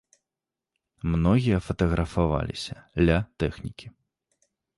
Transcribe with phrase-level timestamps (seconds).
[1.15, 2.75] Многія фатаграфаваліся
[3.11, 3.87] ля тэхнікі.